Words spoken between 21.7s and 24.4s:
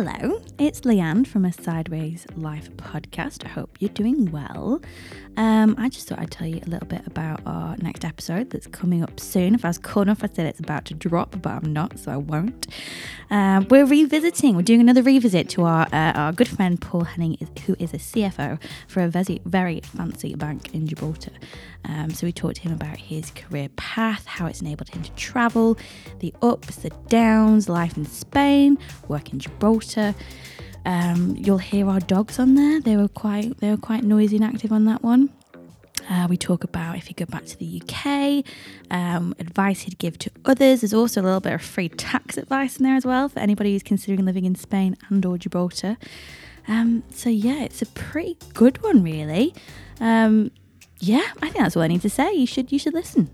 Um, so we talked to him about his career path,